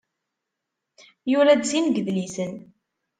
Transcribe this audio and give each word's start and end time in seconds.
Yura-d 1.31 1.63
sin 1.67 1.85
n 1.85 1.93
yidlisen. 1.95 2.53